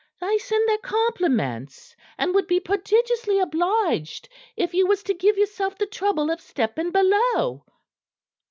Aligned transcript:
"They 0.19 0.39
send 0.39 0.67
their 0.67 0.79
compliments, 0.79 1.95
and 2.17 2.33
would 2.33 2.47
be 2.47 2.59
prodigiously 2.59 3.37
obliged 3.37 4.29
if 4.55 4.73
you 4.73 4.87
was 4.87 5.03
to 5.03 5.13
give 5.13 5.37
yourself 5.37 5.77
the 5.77 5.85
trouble 5.85 6.31
of 6.31 6.41
stepping 6.41 6.89
below." 6.91 7.63